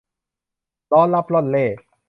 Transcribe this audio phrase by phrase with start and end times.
[0.91, 1.65] ร่อนรับร่อนเร่